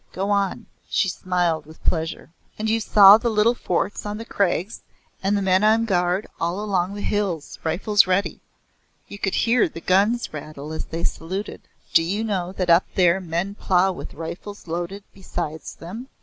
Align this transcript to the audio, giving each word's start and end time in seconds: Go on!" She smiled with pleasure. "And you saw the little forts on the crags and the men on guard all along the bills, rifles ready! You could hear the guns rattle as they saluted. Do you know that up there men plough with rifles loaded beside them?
Go 0.13 0.31
on!" 0.31 0.65
She 0.89 1.09
smiled 1.09 1.67
with 1.67 1.83
pleasure. 1.83 2.31
"And 2.57 2.67
you 2.67 2.79
saw 2.79 3.19
the 3.19 3.29
little 3.29 3.53
forts 3.53 4.03
on 4.03 4.17
the 4.17 4.25
crags 4.25 4.81
and 5.21 5.37
the 5.37 5.43
men 5.43 5.63
on 5.63 5.85
guard 5.85 6.25
all 6.39 6.59
along 6.59 6.95
the 6.95 7.07
bills, 7.07 7.59
rifles 7.63 8.07
ready! 8.07 8.41
You 9.07 9.19
could 9.19 9.35
hear 9.35 9.69
the 9.69 9.79
guns 9.79 10.33
rattle 10.33 10.73
as 10.73 10.85
they 10.85 11.03
saluted. 11.03 11.61
Do 11.93 12.01
you 12.01 12.23
know 12.23 12.51
that 12.53 12.71
up 12.71 12.87
there 12.95 13.21
men 13.21 13.53
plough 13.53 13.91
with 13.91 14.15
rifles 14.15 14.67
loaded 14.67 15.03
beside 15.13 15.61
them? 15.79 16.07